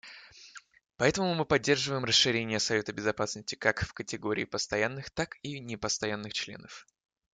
Поэтому 0.97 1.35
мы 1.35 1.45
поддерживаем 1.45 2.05
расширение 2.05 2.57
Совета 2.59 2.91
Безопасности 2.91 3.53
как 3.53 3.81
в 3.83 3.93
категории 3.93 4.45
постоянных, 4.45 5.11
так 5.11 5.35
и 5.43 5.59
непостоянных 5.59 6.33
членов. 6.33 6.87